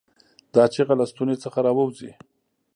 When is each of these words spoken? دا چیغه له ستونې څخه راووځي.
دا 0.53 0.63
چیغه 0.73 0.93
له 0.99 1.05
ستونې 1.11 1.35
څخه 1.43 1.59
راووځي. 1.65 2.11